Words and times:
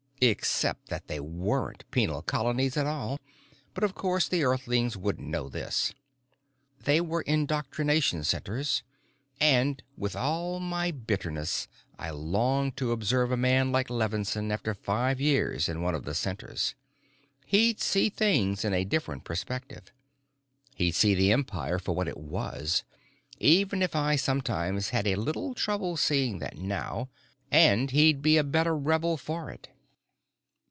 Except 0.23 0.89
that 0.89 1.07
they 1.07 1.19
weren't 1.19 1.83
penal 1.89 2.21
colonies 2.21 2.77
at 2.77 2.85
all, 2.85 3.19
but, 3.73 3.83
of 3.83 3.95
course, 3.95 4.27
the 4.27 4.43
Earthlings 4.43 4.95
wouldn't 4.95 5.27
know 5.27 5.49
this. 5.49 5.95
They 6.79 7.01
were 7.01 7.23
indoctrination 7.23 8.23
centers, 8.23 8.83
and, 9.39 9.81
with 9.97 10.15
all 10.15 10.59
my 10.59 10.91
bitterness, 10.91 11.67
I 11.97 12.09
still 12.09 12.23
longed 12.23 12.77
to 12.77 12.91
observe 12.91 13.31
a 13.31 13.35
man 13.35 13.71
like 13.71 13.89
Levinsohn 13.89 14.51
after 14.51 14.75
five 14.75 15.19
years 15.19 15.67
in 15.67 15.81
one 15.81 15.95
of 15.95 16.05
the 16.05 16.13
centers. 16.13 16.75
He'd 17.47 17.79
see 17.81 18.11
things 18.11 18.63
in 18.63 18.75
a 18.75 18.83
different 18.85 19.23
perspective. 19.23 19.91
He'd 20.75 20.93
see 20.93 21.15
the 21.15 21.31
Empire 21.31 21.79
for 21.79 21.95
what 21.95 22.07
it 22.07 22.17
was 22.19 22.83
even 23.39 23.81
if 23.81 23.95
I 23.95 24.17
sometimes 24.17 24.89
had 24.89 25.07
a 25.07 25.15
little 25.15 25.55
trouble 25.55 25.97
seeing 25.97 26.37
that 26.37 26.59
now 26.59 27.09
and 27.49 27.89
he'd 27.89 28.21
be 28.21 28.37
a 28.37 28.43
better 28.43 28.77
rebel 28.77 29.17
for 29.17 29.49
it. 29.49 29.69